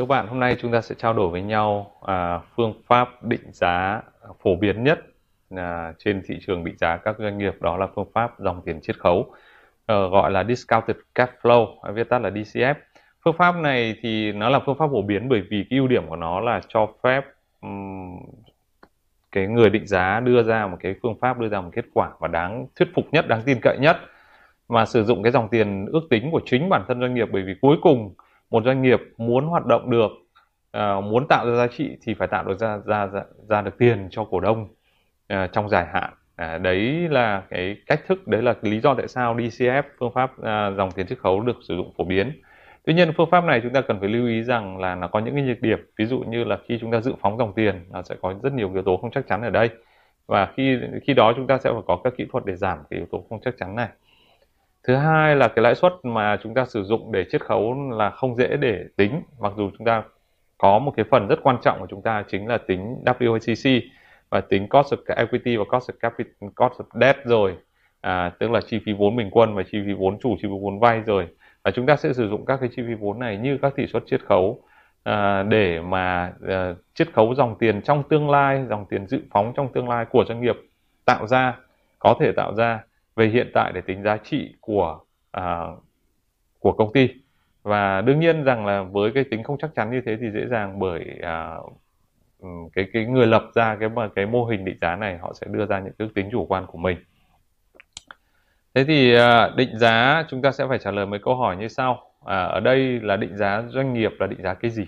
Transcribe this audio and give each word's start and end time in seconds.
Thưa 0.00 0.04
các 0.04 0.08
bạn, 0.08 0.26
hôm 0.26 0.40
nay 0.40 0.56
chúng 0.60 0.72
ta 0.72 0.80
sẽ 0.80 0.94
trao 0.98 1.12
đổi 1.12 1.28
với 1.28 1.42
nhau 1.42 1.92
à, 2.06 2.40
phương 2.56 2.74
pháp 2.86 3.24
định 3.24 3.52
giá 3.52 4.02
phổ 4.42 4.56
biến 4.56 4.84
nhất 4.84 4.98
à, 5.56 5.92
trên 5.98 6.22
thị 6.26 6.38
trường 6.46 6.64
định 6.64 6.76
giá 6.78 6.96
các 6.96 7.16
doanh 7.18 7.38
nghiệp 7.38 7.54
đó 7.60 7.76
là 7.76 7.86
phương 7.94 8.10
pháp 8.14 8.38
dòng 8.38 8.62
tiền 8.64 8.80
chiết 8.80 8.98
khấu 8.98 9.34
à, 9.86 9.94
gọi 10.10 10.30
là 10.30 10.44
discounted 10.44 10.96
cash 11.14 11.32
flow 11.42 11.92
viết 11.94 12.08
tắt 12.08 12.18
là 12.18 12.30
DCF. 12.30 12.74
Phương 13.24 13.36
pháp 13.38 13.56
này 13.56 13.94
thì 14.02 14.32
nó 14.32 14.48
là 14.48 14.60
phương 14.66 14.78
pháp 14.78 14.86
phổ 14.90 15.02
biến 15.02 15.28
bởi 15.28 15.42
vì 15.50 15.66
cái 15.70 15.78
ưu 15.78 15.88
điểm 15.88 16.06
của 16.08 16.16
nó 16.16 16.40
là 16.40 16.60
cho 16.68 16.88
phép 17.02 17.24
um, 17.62 18.18
cái 19.32 19.46
người 19.46 19.70
định 19.70 19.86
giá 19.86 20.20
đưa 20.20 20.42
ra 20.42 20.66
một 20.66 20.76
cái 20.80 20.94
phương 21.02 21.18
pháp 21.20 21.38
đưa 21.38 21.48
ra 21.48 21.60
một 21.60 21.70
kết 21.72 21.84
quả 21.92 22.10
và 22.18 22.28
đáng 22.28 22.66
thuyết 22.76 22.88
phục 22.94 23.04
nhất, 23.12 23.28
đáng 23.28 23.42
tin 23.44 23.58
cậy 23.62 23.78
nhất 23.78 23.96
mà 24.68 24.86
sử 24.86 25.04
dụng 25.04 25.22
cái 25.22 25.32
dòng 25.32 25.48
tiền 25.48 25.86
ước 25.86 26.02
tính 26.10 26.30
của 26.30 26.40
chính 26.46 26.68
bản 26.68 26.84
thân 26.88 27.00
doanh 27.00 27.14
nghiệp 27.14 27.28
bởi 27.32 27.42
vì 27.42 27.54
cuối 27.60 27.76
cùng 27.82 28.14
một 28.50 28.64
doanh 28.64 28.82
nghiệp 28.82 29.00
muốn 29.18 29.46
hoạt 29.46 29.66
động 29.66 29.90
được 29.90 30.10
uh, 30.76 31.04
muốn 31.04 31.28
tạo 31.28 31.46
ra 31.46 31.56
giá 31.56 31.66
trị 31.66 31.96
thì 32.02 32.14
phải 32.14 32.28
tạo 32.28 32.44
được 32.44 32.58
ra 32.58 32.78
ra 32.86 33.06
ra, 33.06 33.22
ra 33.48 33.62
được 33.62 33.78
tiền 33.78 34.08
cho 34.10 34.24
cổ 34.24 34.40
đông 34.40 34.68
uh, 35.32 35.52
trong 35.52 35.68
dài 35.68 35.86
hạn. 35.92 36.12
À, 36.40 36.58
đấy 36.58 37.08
là 37.10 37.42
cái 37.50 37.76
cách 37.86 38.00
thức 38.06 38.28
đấy 38.28 38.42
là 38.42 38.54
lý 38.62 38.80
do 38.80 38.94
tại 38.94 39.08
sao 39.08 39.34
DCF 39.34 39.82
phương 39.98 40.12
pháp 40.14 40.42
à, 40.42 40.70
dòng 40.70 40.90
tiền 40.92 41.06
chiết 41.06 41.18
khấu 41.18 41.40
được 41.40 41.56
sử 41.68 41.76
dụng 41.76 41.92
phổ 41.96 42.04
biến. 42.04 42.32
Tuy 42.84 42.94
nhiên 42.94 43.12
phương 43.16 43.30
pháp 43.30 43.44
này 43.44 43.60
chúng 43.62 43.72
ta 43.72 43.80
cần 43.80 44.00
phải 44.00 44.08
lưu 44.08 44.26
ý 44.26 44.42
rằng 44.42 44.78
là 44.78 44.94
nó 44.94 45.08
có 45.08 45.18
những 45.18 45.34
cái 45.34 45.44
nhược 45.44 45.62
điểm. 45.62 45.78
Ví 45.96 46.06
dụ 46.06 46.18
như 46.18 46.44
là 46.44 46.58
khi 46.68 46.78
chúng 46.80 46.90
ta 46.90 47.00
dự 47.00 47.12
phóng 47.20 47.38
dòng 47.38 47.52
tiền 47.54 47.84
nó 47.90 48.02
sẽ 48.02 48.14
có 48.22 48.34
rất 48.42 48.52
nhiều 48.52 48.72
yếu 48.72 48.82
tố 48.82 48.96
không 48.96 49.10
chắc 49.10 49.26
chắn 49.28 49.42
ở 49.42 49.50
đây. 49.50 49.70
Và 50.26 50.52
khi 50.56 50.78
khi 51.02 51.14
đó 51.14 51.32
chúng 51.36 51.46
ta 51.46 51.58
sẽ 51.58 51.70
phải 51.72 51.82
có 51.86 52.00
các 52.04 52.12
kỹ 52.16 52.26
thuật 52.32 52.44
để 52.44 52.56
giảm 52.56 52.78
cái 52.90 52.98
yếu 52.98 53.06
tố 53.10 53.24
không 53.28 53.40
chắc 53.44 53.54
chắn 53.58 53.76
này 53.76 53.88
thứ 54.82 54.96
hai 54.96 55.36
là 55.36 55.48
cái 55.48 55.62
lãi 55.62 55.74
suất 55.74 55.92
mà 56.02 56.38
chúng 56.42 56.54
ta 56.54 56.64
sử 56.64 56.84
dụng 56.84 57.12
để 57.12 57.24
chiết 57.32 57.44
khấu 57.44 57.90
là 57.90 58.10
không 58.10 58.36
dễ 58.36 58.56
để 58.56 58.84
tính. 58.96 59.22
Mặc 59.38 59.52
dù 59.56 59.70
chúng 59.78 59.86
ta 59.86 60.02
có 60.58 60.78
một 60.78 60.92
cái 60.96 61.04
phần 61.10 61.28
rất 61.28 61.38
quan 61.42 61.56
trọng 61.62 61.80
của 61.80 61.86
chúng 61.90 62.02
ta 62.02 62.24
chính 62.28 62.48
là 62.48 62.58
tính 62.58 62.96
WACC 63.04 63.80
và 64.30 64.40
tính 64.40 64.68
cost 64.68 64.94
of 64.94 65.16
equity 65.16 65.56
và 65.56 65.64
cost 65.64 65.90
of 65.90 65.94
capital 66.00 66.48
cost 66.56 66.80
of 66.80 67.00
debt 67.00 67.16
rồi. 67.24 67.56
À, 68.00 68.32
tức 68.38 68.50
là 68.50 68.60
chi 68.66 68.80
phí 68.86 68.92
vốn 68.92 69.16
bình 69.16 69.28
quân 69.30 69.54
và 69.54 69.62
chi 69.62 69.78
phí 69.86 69.92
vốn 69.92 70.18
chủ 70.20 70.36
chi 70.36 70.42
phí 70.42 70.58
vốn 70.62 70.80
vay 70.80 71.00
rồi. 71.00 71.28
Và 71.64 71.70
chúng 71.70 71.86
ta 71.86 71.96
sẽ 71.96 72.12
sử 72.12 72.28
dụng 72.28 72.44
các 72.46 72.60
cái 72.60 72.68
chi 72.76 72.82
phí 72.86 72.94
vốn 72.94 73.18
này 73.18 73.36
như 73.36 73.58
các 73.62 73.76
tỷ 73.76 73.86
suất 73.86 74.02
chiết 74.06 74.20
khấu 74.26 74.62
à, 75.02 75.42
để 75.42 75.80
mà 75.80 76.32
à, 76.48 76.74
chiết 76.94 77.12
khấu 77.12 77.34
dòng 77.34 77.56
tiền 77.58 77.82
trong 77.82 78.02
tương 78.08 78.30
lai 78.30 78.64
dòng 78.68 78.86
tiền 78.90 79.06
dự 79.06 79.20
phóng 79.30 79.52
trong 79.56 79.72
tương 79.72 79.88
lai 79.88 80.04
của 80.04 80.24
doanh 80.28 80.40
nghiệp 80.40 80.56
tạo 81.04 81.26
ra 81.26 81.56
có 81.98 82.16
thể 82.20 82.32
tạo 82.32 82.54
ra 82.54 82.84
về 83.20 83.28
hiện 83.28 83.50
tại 83.54 83.72
để 83.72 83.80
tính 83.80 84.02
giá 84.02 84.16
trị 84.16 84.54
của 84.60 85.00
à, 85.30 85.66
của 86.58 86.72
công 86.72 86.92
ty. 86.92 87.08
Và 87.62 88.00
đương 88.00 88.20
nhiên 88.20 88.44
rằng 88.44 88.66
là 88.66 88.82
với 88.82 89.12
cái 89.14 89.24
tính 89.24 89.42
không 89.42 89.58
chắc 89.58 89.70
chắn 89.74 89.90
như 89.90 90.00
thế 90.06 90.16
thì 90.20 90.30
dễ 90.30 90.46
dàng 90.50 90.78
bởi 90.78 91.18
à, 91.22 91.56
cái 92.72 92.88
cái 92.92 93.06
người 93.06 93.26
lập 93.26 93.42
ra 93.54 93.76
cái 93.80 93.88
cái 94.14 94.26
mô 94.26 94.44
hình 94.44 94.64
định 94.64 94.78
giá 94.80 94.96
này 94.96 95.18
họ 95.18 95.32
sẽ 95.34 95.46
đưa 95.50 95.66
ra 95.66 95.80
những 95.80 95.92
ước 95.98 96.08
tính 96.14 96.28
chủ 96.32 96.46
quan 96.46 96.66
của 96.66 96.78
mình. 96.78 96.98
Thế 98.74 98.84
thì 98.84 99.14
à, 99.14 99.50
định 99.56 99.78
giá 99.78 100.24
chúng 100.28 100.42
ta 100.42 100.52
sẽ 100.52 100.66
phải 100.68 100.78
trả 100.78 100.90
lời 100.90 101.06
mấy 101.06 101.20
câu 101.22 101.36
hỏi 101.36 101.56
như 101.56 101.68
sau. 101.68 102.02
À, 102.24 102.44
ở 102.44 102.60
đây 102.60 103.00
là 103.00 103.16
định 103.16 103.36
giá 103.36 103.62
doanh 103.68 103.94
nghiệp 103.94 104.12
là 104.18 104.26
định 104.26 104.42
giá 104.42 104.54
cái 104.54 104.70
gì? 104.70 104.86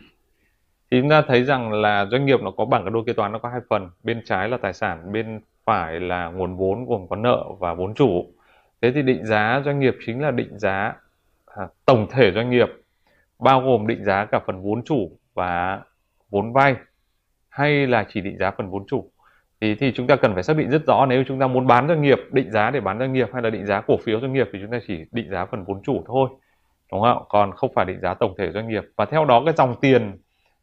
Thì 0.91 1.00
chúng 1.00 1.10
ta 1.10 1.22
thấy 1.22 1.44
rằng 1.44 1.72
là 1.72 2.06
doanh 2.06 2.27
nghiệp 2.27 2.41
nó 2.42 2.50
có 2.50 2.64
bảng 2.64 2.84
cân 2.84 2.92
đo 2.92 3.00
kế 3.06 3.12
toán 3.12 3.33
nó 3.33 3.38
có 3.38 3.48
hai 3.48 3.60
phần 3.70 3.91
bên 4.03 4.22
trái 4.25 4.48
là 4.48 4.56
tài 4.56 4.72
sản 4.72 5.12
bên 5.12 5.41
phải 5.64 6.00
là 6.00 6.27
nguồn 6.27 6.56
vốn 6.56 6.86
gồm 6.86 7.08
có 7.08 7.16
nợ 7.16 7.44
và 7.58 7.74
vốn 7.74 7.94
chủ. 7.94 8.32
Thế 8.82 8.92
thì 8.92 9.02
định 9.02 9.27
giá 9.27 9.62
doanh 9.64 9.80
nghiệp 9.80 9.96
chính 10.06 10.20
là 10.22 10.30
định 10.30 10.58
giá 10.58 10.94
à, 11.46 11.69
tổng 11.86 12.06
thể 12.10 12.32
doanh 12.32 12.50
nghiệp 12.50 12.69
bao 13.38 13.60
gồm 13.60 13.87
định 13.87 14.04
giá 14.04 14.25
cả 14.25 14.41
phần 14.47 14.62
vốn 14.62 14.84
chủ 14.84 15.19
và 15.34 15.81
vốn 16.31 16.53
vay 16.53 16.76
hay 17.48 17.87
là 17.87 18.06
chỉ 18.09 18.20
định 18.20 18.38
giá 18.38 18.50
phần 18.50 18.70
vốn 18.70 18.84
chủ. 18.87 19.10
Thì 19.60 19.75
thì 19.75 19.92
chúng 19.92 20.06
ta 20.06 20.16
cần 20.16 20.34
phải 20.34 20.42
xác 20.42 20.56
định 20.56 20.70
rất 20.70 20.87
rõ 20.87 21.06
nếu 21.06 21.25
chúng 21.26 21.38
ta 21.38 21.47
muốn 21.47 21.66
bán 21.66 21.88
doanh 21.88 22.03
nghiệp 22.03 22.19
định 22.32 22.50
giá 22.50 22.70
để 22.70 22.81
bán 22.81 22.98
doanh 22.98 23.12
nghiệp 23.12 23.28
hay 23.32 23.42
là 23.42 23.50
định 23.50 23.66
giá 23.66 23.81
cổ 23.81 23.97
phiếu 24.04 24.20
doanh 24.20 24.32
nghiệp 24.32 24.48
thì 24.53 24.58
chúng 24.62 24.70
ta 24.70 24.78
chỉ 24.87 25.04
định 25.12 25.31
giá 25.31 25.47
phần 25.47 25.64
vốn 25.64 25.82
chủ 25.82 26.04
thôi 26.06 26.28
đúng 26.92 27.03
không 27.03 27.25
còn 27.28 27.53
không 27.53 27.72
phải 27.75 27.84
định 27.84 28.00
giá 28.00 28.14
tổng 28.14 28.34
thể 28.38 28.53
doanh 28.53 28.69
nghiệp. 28.69 28.84
Và 28.97 29.04
theo 29.04 29.25
đó 29.25 29.42
cái 29.44 29.54
dòng 29.56 29.75
tiền 29.81 30.19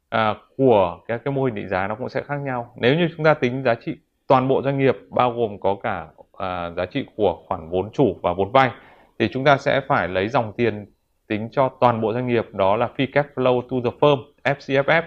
à, 0.09 0.35
của 0.57 1.00
cái 1.07 1.19
cái 1.25 1.34
mô 1.34 1.44
hình 1.44 1.56
định 1.56 1.69
giá 1.69 1.88
nó 1.88 1.95
cũng 1.95 2.09
sẽ 2.09 2.22
khác 2.22 2.38
nhau. 2.38 2.74
Nếu 2.75 2.95
như 2.95 3.09
chúng 3.16 3.25
ta 3.25 3.34
tính 3.34 3.63
giá 3.63 3.75
trị 3.75 3.97
toàn 4.29 4.47
bộ 4.47 4.62
doanh 4.62 4.78
nghiệp 4.78 4.97
bao 5.09 5.34
gồm 5.34 5.59
có 5.59 5.75
cả 5.84 6.07
à, 6.38 6.69
giá 6.78 6.85
trị 6.85 7.06
của 7.16 7.44
khoản 7.47 7.69
vốn 7.69 7.91
chủ 7.91 8.16
và 8.22 8.34
vốn 8.34 8.51
vay. 8.51 8.72
Thì 9.19 9.28
chúng 9.34 9.44
ta 9.44 9.57
sẽ 9.57 9.81
phải 9.88 10.07
lấy 10.07 10.28
dòng 10.28 10.53
tiền 10.57 10.85
tính 11.28 11.50
cho 11.51 11.69
toàn 11.79 12.01
bộ 12.01 12.13
doanh 12.13 12.28
nghiệp 12.28 12.45
đó 12.53 12.75
là 12.75 12.89
free 12.97 13.07
cash 13.13 13.29
flow 13.35 13.62
to 13.62 13.78
the 13.91 13.97
firm 14.00 14.23
FCFF 14.44 15.03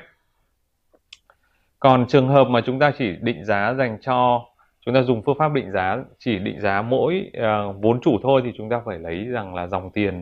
còn 1.82 2.06
trường 2.06 2.28
hợp 2.28 2.44
mà 2.49 2.61
chúng 2.66 2.78
ta 2.78 2.93
chỉ 2.99 3.16
định 3.21 3.44
giá 3.44 3.75
dành 3.75 3.99
cho 4.00 4.44
chúng 4.81 4.94
ta 4.94 5.03
dùng 5.03 5.22
phương 5.22 5.38
pháp 5.38 5.53
định 5.53 5.72
giá 5.72 5.99
chỉ 6.19 6.38
định 6.38 6.61
giá 6.61 6.82
mỗi 6.82 7.31
uh, 7.38 7.77
vốn 7.82 8.00
chủ 8.00 8.19
thôi 8.22 8.43
thì 8.44 8.53
chúng 8.56 8.69
ta 8.69 8.81
phải 8.87 8.99
lấy 8.99 9.25
rằng 9.25 9.55
là 9.55 9.66
dòng 9.66 9.91
tiền 9.91 10.21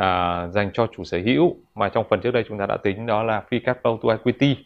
uh, 0.00 0.52
dành 0.52 0.70
cho 0.72 0.86
chủ 0.96 1.04
sở 1.04 1.18
hữu. 1.18 1.56
Mà 1.74 1.88
trong 1.88 2.04
phần 2.10 2.20
trước 2.20 2.30
đây 2.30 2.44
chúng 2.48 2.58
ta 2.58 2.66
đã 2.66 2.76
tính 2.76 3.06
đó 3.06 3.22
là 3.22 3.42
free 3.50 3.60
cash 3.64 3.80
flow 3.82 3.98
to 4.02 4.08
equity 4.08 4.56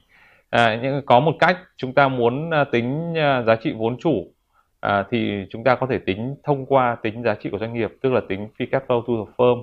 à, 0.51 0.79
nhưng 0.83 1.03
có 1.07 1.21
một 1.21 1.37
cách 1.39 1.59
chúng 1.77 1.95
ta 1.95 2.09
muốn 2.09 2.51
à, 2.51 2.65
tính 2.65 3.15
à, 3.17 3.43
giá 3.43 3.57
trị 3.57 3.73
vốn 3.73 3.99
chủ. 3.99 4.33
À, 4.81 5.05
thì 5.11 5.47
chúng 5.51 5.65
ta 5.65 5.75
có 5.75 5.87
thể 5.87 5.99
tính 5.99 6.37
thông 6.45 6.67
qua 6.67 6.97
tính 7.03 7.23
giá 7.23 7.35
trị 7.35 7.51
của 7.51 7.59
doanh 7.59 7.75
nghiệp 7.75 7.93
tức 8.03 8.13
là 8.13 8.21
tính 8.29 8.49
free 8.59 8.67
cash 8.71 8.87
flow 8.87 9.03
to 9.03 9.13
the 9.25 9.33
firm 9.37 9.63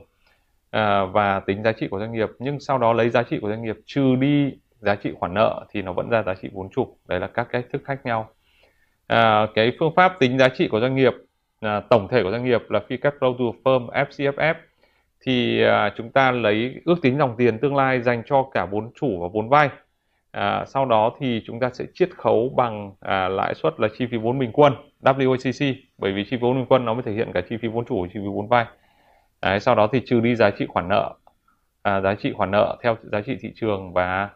à, 0.72 1.06
và 1.06 1.40
tính 1.40 1.64
giá 1.64 1.72
trị 1.72 1.88
của 1.88 2.00
doanh 2.00 2.12
nghiệp. 2.12 2.30
Nhưng 2.40 2.60
sau 2.60 2.78
đó 2.78 2.94
lấy 2.94 3.10
giá 3.10 3.24
trị 3.24 3.40
của 3.42 3.50
doanh 3.50 3.64
nghiệp 3.64 3.78
trừ 3.86 4.16
đi 4.16 4.54
giá 4.80 4.96
trị 4.96 5.12
khoản 5.20 5.34
nợ 5.34 5.66
thì 5.72 5.82
nó 5.82 5.94
vẫn 5.94 6.10
ra 6.10 6.24
giá 6.24 6.34
trị 6.42 6.50
vốn 6.54 6.70
chủ. 6.76 6.98
Đấy 7.08 7.20
là 7.20 7.28
các 7.28 7.48
cách 7.52 7.66
thức 7.74 7.82
khác 7.86 8.06
nhau. 8.06 8.30
À, 9.08 9.48
cái 9.56 9.72
phương 9.80 9.96
pháp 9.96 10.20
tính 10.20 10.40
giá 10.40 10.50
trị 10.50 10.68
của 10.68 10.80
doanh 10.80 10.96
nghiệp 10.96 11.14
à, 11.60 11.80
tổng 11.90 12.08
thể 12.08 12.24
của 12.24 12.32
doanh 12.32 12.46
nghiệp 12.46 12.62
là 12.70 12.82
free 12.90 12.98
cash 13.02 13.18
flow 13.20 13.34
to 13.38 13.44
the 13.54 13.60
firm 13.64 14.06
FCFF 14.06 14.56
thì 15.26 15.64
à, 15.64 15.94
chúng 15.98 16.10
ta 16.10 16.32
lấy 16.32 16.82
ước 16.86 16.96
tính 17.02 17.18
dòng 17.18 17.36
tiền 17.38 17.60
tương 17.60 17.76
lai 17.76 18.02
dành 18.02 18.24
cho 18.26 18.50
cả 18.54 18.66
vốn 18.66 18.92
chủ 18.96 19.20
và 19.22 19.28
vốn 19.34 19.50
vay 19.50 19.70
À, 20.36 20.66
sau 20.68 20.86
đó 20.86 21.12
thì 21.20 21.42
chúng 21.46 21.60
ta 21.60 21.70
sẽ 21.74 21.86
chiết 21.94 22.10
khấu 22.18 22.54
bằng 22.56 22.94
à, 23.00 23.28
lãi 23.30 23.54
suất 23.54 23.80
là 23.80 23.88
chi 23.98 24.06
phí 24.12 24.18
vốn 24.18 24.40
bình 24.40 24.52
quân 24.54 24.74
WACC 25.02 25.74
bởi 25.98 26.12
vì 26.12 26.24
chi 26.24 26.30
phí 26.32 26.38
vốn 26.38 26.56
bình 26.56 26.66
quân 26.70 26.86
nó 26.86 26.94
mới 26.94 27.04
thể 27.04 27.12
hiện 27.12 27.32
cả 27.34 27.42
chi 27.50 27.58
phí 27.62 27.68
vốn 27.68 27.86
chủ 27.86 28.02
và 28.02 28.08
chi 28.14 28.20
phí 28.20 28.28
vốn 28.28 28.48
vay. 28.48 28.66
Đấy, 29.42 29.60
sau 29.60 29.76
đó 29.76 29.88
thì 29.92 30.02
trừ 30.06 30.20
đi 30.20 30.36
giá 30.36 30.52
trị 30.52 30.66
khoản 30.66 30.88
nợ, 30.88 31.14
à, 31.82 32.02
giá 32.02 32.16
trị 32.16 32.34
khoản 32.34 32.52
nợ 32.52 32.78
theo 32.84 32.98
giá 33.12 33.22
trị 33.22 33.38
thị 33.42 33.52
trường 33.56 33.94
và 33.94 34.30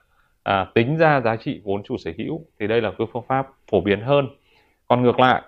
à, 0.43 0.65
tính 0.75 0.97
ra 0.97 1.21
giá 1.21 1.35
trị 1.35 1.61
vốn 1.63 1.83
chủ 1.83 1.97
sở 1.97 2.11
hữu 2.17 2.45
thì 2.59 2.67
đây 2.67 2.81
là 2.81 2.91
cái 2.97 3.07
phương 3.13 3.23
pháp 3.27 3.47
phổ 3.71 3.81
biến 3.81 4.01
hơn. 4.01 4.27
Còn 4.87 5.03
ngược 5.03 5.19
lại, 5.19 5.41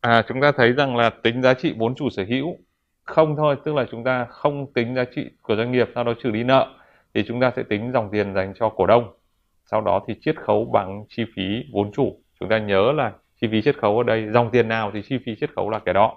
à, 0.00 0.22
chúng 0.28 0.40
ta 0.40 0.52
thấy 0.52 0.72
rằng 0.72 0.96
là 0.96 1.10
tính 1.10 1.42
giá 1.42 1.54
trị 1.54 1.74
vốn 1.78 1.94
chủ 1.94 2.10
sở 2.10 2.24
hữu 2.28 2.56
không 3.04 3.36
thôi, 3.36 3.56
tức 3.64 3.74
là 3.74 3.86
chúng 3.90 4.04
ta 4.04 4.24
không 4.24 4.72
tính 4.72 4.94
giá 4.94 5.04
trị 5.14 5.30
của 5.42 5.56
doanh 5.56 5.72
nghiệp 5.72 5.88
sau 5.94 6.04
đó 6.04 6.12
trừ 6.22 6.30
đi 6.30 6.44
nợ 6.44 6.66
thì 7.14 7.24
chúng 7.28 7.40
ta 7.40 7.52
sẽ 7.56 7.62
tính 7.62 7.92
dòng 7.92 8.08
tiền 8.12 8.34
dành 8.34 8.52
cho 8.58 8.68
cổ 8.68 8.86
đông 8.86 9.12
sau 9.70 9.80
đó 9.80 10.02
thì 10.06 10.14
chiết 10.20 10.36
khấu 10.40 10.64
bằng 10.64 11.04
chi 11.08 11.24
phí 11.36 11.64
vốn 11.72 11.92
chủ. 11.92 12.22
Chúng 12.40 12.48
ta 12.48 12.58
nhớ 12.58 12.92
là 12.92 13.12
chi 13.40 13.48
phí 13.50 13.62
chiết 13.62 13.78
khấu 13.78 13.98
ở 13.98 14.04
đây 14.04 14.26
dòng 14.32 14.50
tiền 14.50 14.68
nào 14.68 14.90
thì 14.94 15.02
chi 15.02 15.18
phí 15.26 15.36
chiết 15.40 15.50
khấu 15.56 15.70
là 15.70 15.78
cái 15.78 15.94
đó. 15.94 16.16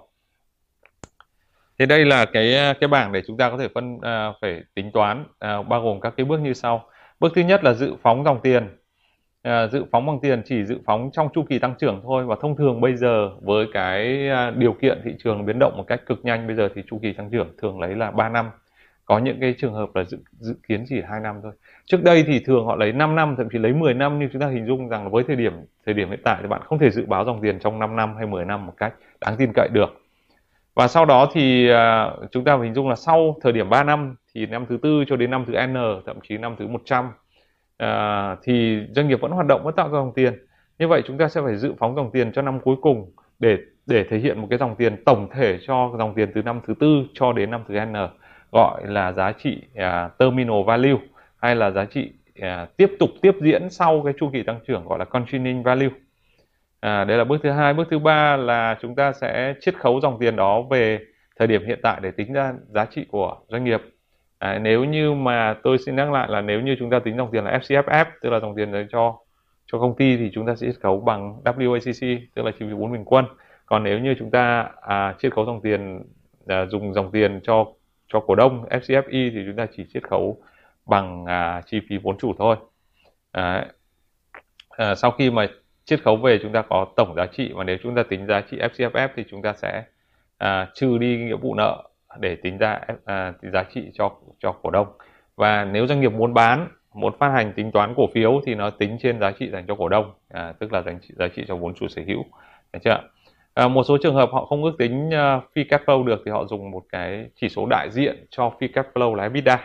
Thì 1.78 1.86
đây 1.86 2.04
là 2.04 2.24
cái 2.24 2.74
cái 2.80 2.88
bảng 2.88 3.12
để 3.12 3.22
chúng 3.26 3.36
ta 3.36 3.50
có 3.50 3.58
thể 3.58 3.68
phân 3.74 3.98
à, 4.02 4.32
phải 4.40 4.62
tính 4.74 4.90
toán 4.92 5.24
à, 5.38 5.62
bao 5.62 5.82
gồm 5.82 6.00
các 6.00 6.14
cái 6.16 6.26
bước 6.26 6.40
như 6.40 6.52
sau. 6.52 6.88
Bước 7.20 7.32
thứ 7.34 7.42
nhất 7.42 7.64
là 7.64 7.72
dự 7.72 7.94
phóng 8.02 8.24
dòng 8.24 8.40
tiền. 8.42 8.68
À, 9.42 9.66
dự 9.66 9.84
phóng 9.92 10.06
bằng 10.06 10.18
tiền 10.22 10.42
chỉ 10.44 10.64
dự 10.64 10.78
phóng 10.86 11.10
trong 11.12 11.28
chu 11.34 11.42
kỳ 11.48 11.58
tăng 11.58 11.74
trưởng 11.78 12.00
thôi 12.02 12.24
và 12.24 12.36
thông 12.40 12.56
thường 12.56 12.80
bây 12.80 12.96
giờ 12.96 13.30
với 13.40 13.66
cái 13.72 14.28
à, 14.28 14.50
điều 14.50 14.72
kiện 14.72 15.00
thị 15.04 15.10
trường 15.18 15.46
biến 15.46 15.58
động 15.58 15.76
một 15.76 15.84
cách 15.86 16.00
cực 16.06 16.24
nhanh 16.24 16.46
bây 16.46 16.56
giờ 16.56 16.68
thì 16.74 16.82
chu 16.90 16.98
kỳ 17.02 17.12
tăng 17.12 17.30
trưởng 17.30 17.54
thường 17.62 17.80
lấy 17.80 17.94
là 17.94 18.10
3 18.10 18.28
năm 18.28 18.50
có 19.06 19.18
những 19.18 19.40
cái 19.40 19.54
trường 19.58 19.74
hợp 19.74 19.88
là 19.94 20.04
dự, 20.04 20.18
dự 20.38 20.54
kiến 20.68 20.84
chỉ 20.88 21.02
hai 21.08 21.20
năm 21.20 21.40
thôi. 21.42 21.52
Trước 21.84 22.02
đây 22.02 22.24
thì 22.26 22.40
thường 22.40 22.66
họ 22.66 22.76
lấy 22.76 22.92
5 22.92 23.16
năm 23.16 23.34
thậm 23.38 23.48
chí 23.52 23.58
lấy 23.58 23.72
10 23.72 23.94
năm 23.94 24.18
nhưng 24.18 24.28
chúng 24.32 24.40
ta 24.40 24.48
hình 24.48 24.66
dung 24.66 24.88
rằng 24.88 25.02
là 25.02 25.08
với 25.08 25.24
thời 25.26 25.36
điểm 25.36 25.52
thời 25.86 25.94
điểm 25.94 26.10
hiện 26.10 26.20
tại 26.24 26.38
thì 26.42 26.48
bạn 26.48 26.60
không 26.64 26.78
thể 26.78 26.90
dự 26.90 27.06
báo 27.06 27.24
dòng 27.24 27.40
tiền 27.42 27.58
trong 27.58 27.78
5 27.78 27.96
năm 27.96 28.16
hay 28.16 28.26
10 28.26 28.44
năm 28.44 28.66
một 28.66 28.72
cách 28.76 28.94
đáng 29.20 29.36
tin 29.36 29.52
cậy 29.54 29.68
được. 29.72 30.02
Và 30.74 30.88
sau 30.88 31.04
đó 31.04 31.28
thì 31.32 31.70
uh, 31.70 32.30
chúng 32.30 32.44
ta 32.44 32.56
hình 32.56 32.74
dung 32.74 32.88
là 32.88 32.94
sau 32.94 33.36
thời 33.42 33.52
điểm 33.52 33.70
3 33.70 33.84
năm 33.84 34.16
thì 34.34 34.46
năm 34.46 34.66
thứ 34.68 34.78
tư 34.82 35.04
cho 35.06 35.16
đến 35.16 35.30
năm 35.30 35.44
thứ 35.46 35.52
n 35.66 35.74
thậm 36.06 36.18
chí 36.28 36.38
năm 36.38 36.56
thứ 36.58 36.66
100 36.66 37.06
uh, 37.06 37.12
à, 37.76 38.36
thì 38.42 38.80
doanh 38.90 39.08
nghiệp 39.08 39.20
vẫn 39.20 39.30
hoạt 39.30 39.46
động 39.46 39.64
vẫn 39.64 39.74
tạo 39.74 39.88
ra 39.88 39.92
dòng 39.92 40.12
tiền. 40.14 40.34
Như 40.78 40.88
vậy 40.88 41.02
chúng 41.06 41.18
ta 41.18 41.28
sẽ 41.28 41.40
phải 41.44 41.56
dự 41.56 41.72
phóng 41.78 41.96
dòng 41.96 42.10
tiền 42.12 42.32
cho 42.32 42.42
năm 42.42 42.60
cuối 42.60 42.76
cùng 42.82 43.10
để 43.38 43.58
để 43.86 44.04
thể 44.04 44.18
hiện 44.18 44.40
một 44.40 44.46
cái 44.50 44.58
dòng 44.58 44.76
tiền 44.76 45.04
tổng 45.04 45.28
thể 45.34 45.58
cho 45.66 45.94
dòng 45.98 46.14
tiền 46.14 46.30
từ 46.34 46.42
năm 46.42 46.60
thứ 46.66 46.74
tư 46.80 47.02
cho 47.14 47.32
đến 47.32 47.50
năm 47.50 47.64
thứ 47.68 47.74
n 47.74 47.94
gọi 48.56 48.86
là 48.86 49.12
giá 49.12 49.32
trị 49.32 49.62
uh, 49.72 50.18
terminal 50.18 50.62
value 50.66 50.98
hay 51.36 51.56
là 51.56 51.70
giá 51.70 51.84
trị 51.84 52.12
uh, 52.38 52.76
tiếp 52.76 52.92
tục 52.98 53.10
tiếp 53.22 53.34
diễn 53.40 53.70
sau 53.70 54.02
cái 54.04 54.14
chu 54.20 54.30
kỳ 54.32 54.42
tăng 54.42 54.60
trưởng 54.66 54.84
gọi 54.84 54.98
là 54.98 55.04
continuing 55.04 55.62
value. 55.62 55.90
À, 56.80 57.04
đây 57.04 57.18
là 57.18 57.24
bước 57.24 57.40
thứ 57.42 57.50
hai. 57.50 57.74
Bước 57.74 57.88
thứ 57.90 57.98
ba 57.98 58.36
là 58.36 58.78
chúng 58.80 58.94
ta 58.94 59.12
sẽ 59.12 59.54
chiết 59.60 59.78
khấu 59.78 60.00
dòng 60.00 60.16
tiền 60.20 60.36
đó 60.36 60.62
về 60.62 60.98
thời 61.38 61.48
điểm 61.48 61.66
hiện 61.66 61.78
tại 61.82 62.00
để 62.02 62.10
tính 62.10 62.32
ra 62.32 62.52
giá 62.74 62.84
trị 62.84 63.04
của 63.10 63.36
doanh 63.48 63.64
nghiệp. 63.64 63.82
À, 64.38 64.58
nếu 64.58 64.84
như 64.84 65.14
mà 65.14 65.54
tôi 65.62 65.78
xin 65.78 65.96
nhắc 65.96 66.12
lại 66.12 66.28
là 66.30 66.40
nếu 66.40 66.60
như 66.60 66.76
chúng 66.78 66.90
ta 66.90 66.98
tính 66.98 67.16
dòng 67.16 67.28
tiền 67.32 67.44
là 67.44 67.58
FCFF 67.58 68.04
tức 68.22 68.30
là 68.30 68.40
dòng 68.40 68.54
tiền 68.56 68.72
dành 68.72 68.86
cho 68.92 69.18
cho 69.72 69.78
công 69.78 69.96
ty 69.96 70.16
thì 70.16 70.30
chúng 70.34 70.46
ta 70.46 70.54
sẽ 70.54 70.66
chiết 70.66 70.80
khấu 70.80 71.00
bằng 71.00 71.40
WACC 71.44 72.18
tức 72.34 72.42
là 72.44 72.50
chi 72.50 72.66
phí 72.68 72.72
vốn 72.72 72.92
bình 72.92 73.04
quân. 73.04 73.24
Còn 73.66 73.82
nếu 73.82 73.98
như 73.98 74.14
chúng 74.18 74.30
ta 74.30 74.70
à, 74.80 75.14
chiết 75.18 75.32
khấu 75.34 75.46
dòng 75.46 75.60
tiền 75.60 76.02
à, 76.46 76.66
dùng 76.66 76.94
dòng 76.94 77.10
tiền 77.10 77.40
cho 77.42 77.64
cho 78.08 78.20
cổ 78.20 78.34
đông 78.34 78.64
FCFE 78.70 79.30
thì 79.32 79.42
chúng 79.46 79.56
ta 79.56 79.66
chỉ 79.76 79.84
chiết 79.92 80.08
khấu 80.08 80.42
bằng 80.86 81.24
à, 81.26 81.62
chi 81.66 81.80
phí 81.88 81.98
vốn 81.98 82.18
chủ 82.18 82.32
thôi. 82.38 82.56
Đấy. 83.32 83.64
À, 84.68 84.94
sau 84.94 85.10
khi 85.10 85.30
mà 85.30 85.46
chiết 85.84 86.02
khấu 86.02 86.16
về 86.16 86.38
chúng 86.42 86.52
ta 86.52 86.62
có 86.62 86.86
tổng 86.96 87.14
giá 87.16 87.26
trị 87.26 87.52
và 87.54 87.64
nếu 87.64 87.76
chúng 87.82 87.94
ta 87.94 88.02
tính 88.02 88.26
giá 88.26 88.40
trị 88.40 88.58
FCFF 88.58 89.08
thì 89.16 89.24
chúng 89.30 89.42
ta 89.42 89.52
sẽ 89.52 89.84
à, 90.38 90.68
trừ 90.74 90.98
đi 90.98 91.16
nghĩa 91.16 91.36
vụ 91.36 91.54
nợ 91.54 91.82
để 92.20 92.36
tính 92.36 92.58
ra 92.58 92.80
à, 93.04 93.32
giá 93.52 93.62
trị 93.74 93.90
cho 93.94 94.10
cho 94.38 94.52
cổ 94.52 94.70
đông. 94.70 94.86
Và 95.36 95.64
nếu 95.64 95.86
doanh 95.86 96.00
nghiệp 96.00 96.12
muốn 96.12 96.34
bán 96.34 96.68
muốn 96.94 97.18
phát 97.18 97.28
hành 97.28 97.52
tính 97.52 97.72
toán 97.72 97.94
cổ 97.96 98.06
phiếu 98.14 98.40
thì 98.46 98.54
nó 98.54 98.70
tính 98.70 98.98
trên 99.00 99.20
giá 99.20 99.30
trị 99.30 99.50
dành 99.50 99.66
cho 99.66 99.74
cổ 99.74 99.88
đông 99.88 100.12
à, 100.28 100.52
tức 100.58 100.72
là 100.72 100.82
dành 100.82 100.98
giá 101.08 101.28
trị 101.36 101.44
cho 101.48 101.56
vốn 101.56 101.74
chủ 101.74 101.88
sở 101.88 102.02
hữu. 102.06 102.24
Được 102.72 102.78
chưa 102.84 102.98
à, 103.56 103.68
một 103.68 103.82
số 103.82 103.98
trường 104.02 104.14
hợp 104.14 104.30
họ 104.32 104.44
không 104.44 104.64
ước 104.64 104.78
tính 104.78 105.08
uh, 105.08 105.44
phi 105.54 105.64
cash 105.64 105.84
flow 105.84 106.04
được 106.04 106.22
thì 106.24 106.30
họ 106.30 106.44
dùng 106.46 106.70
một 106.70 106.82
cái 106.92 107.26
chỉ 107.40 107.48
số 107.48 107.66
đại 107.66 107.90
diện 107.90 108.26
cho 108.30 108.52
phi 108.60 108.68
cash 108.68 108.88
flow 108.94 109.14
là 109.14 109.22
EBITDA. 109.22 109.60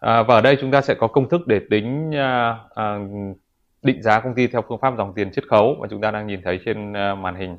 À, 0.00 0.22
và 0.22 0.34
ở 0.34 0.40
đây 0.40 0.56
chúng 0.60 0.70
ta 0.70 0.80
sẽ 0.80 0.94
có 0.94 1.06
công 1.06 1.28
thức 1.28 1.46
để 1.46 1.60
tính 1.70 2.10
uh, 2.10 2.56
uh, 2.80 3.36
định 3.82 4.02
giá 4.02 4.20
công 4.20 4.34
ty 4.34 4.46
theo 4.46 4.62
phương 4.68 4.78
pháp 4.80 4.94
dòng 4.98 5.12
tiền 5.14 5.30
chiết 5.32 5.48
khấu 5.48 5.76
mà 5.80 5.88
chúng 5.90 6.00
ta 6.00 6.10
đang 6.10 6.26
nhìn 6.26 6.40
thấy 6.44 6.60
trên 6.64 6.90
uh, 6.90 7.18
màn 7.18 7.34
hình. 7.34 7.56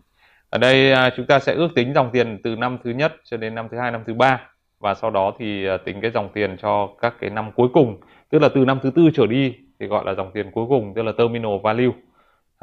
Ở 0.50 0.58
đây 0.58 0.94
uh, 0.94 1.14
chúng 1.18 1.26
ta 1.26 1.40
sẽ 1.40 1.54
ước 1.54 1.70
tính 1.76 1.94
dòng 1.94 2.10
tiền 2.14 2.40
từ 2.44 2.56
năm 2.56 2.78
thứ 2.84 2.90
nhất 2.90 3.14
cho 3.24 3.38
đến 3.38 3.56
năm 3.56 3.68
thứ 3.72 3.78
hai 3.78 3.92
năm 3.92 4.04
thứ 4.08 4.14
ba 4.14 4.50
và 4.80 4.94
sau 4.94 5.10
đó 5.10 5.34
thì 5.40 5.70
uh, 5.70 5.86
tính 5.86 6.02
cái 6.02 6.12
dòng 6.12 6.30
tiền 6.34 6.58
cho 6.62 6.90
các 7.02 7.14
cái 7.20 7.30
năm 7.30 7.52
cuối 7.56 7.68
cùng 7.74 8.00
tức 8.30 8.40
là 8.40 8.50
từ 8.56 8.66
năm 8.66 8.80
thứ 8.84 8.92
tư 8.96 9.10
trở 9.14 9.28
đi 9.28 9.56
thì 9.80 9.88
gọi 9.88 10.06
là 10.06 10.14
dòng 10.14 10.32
tiền 10.34 10.52
cuối 10.52 10.66
cùng 10.70 10.94
tức 10.96 11.02
là 11.02 11.12
terminal 11.18 11.52
value. 11.64 11.92